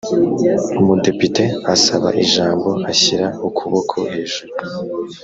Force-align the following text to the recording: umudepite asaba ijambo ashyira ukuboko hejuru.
umudepite 0.79 1.43
asaba 1.73 2.09
ijambo 2.23 2.69
ashyira 2.91 3.27
ukuboko 3.47 3.95
hejuru. 4.13 4.53